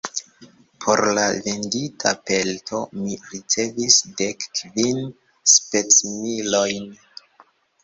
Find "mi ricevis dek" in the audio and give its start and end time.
3.03-4.49